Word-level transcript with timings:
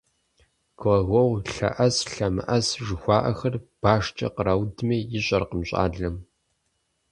«Глагол 0.79 1.31
лъэӀэс, 1.53 1.97
лъэмыӀэс» 2.11 2.67
жыхуаӀэхэр 2.85 3.55
башкӀэ 3.81 4.27
къраудми 4.35 4.97
ищӀэркъым 5.17 5.61
щӀалэм. 5.67 6.15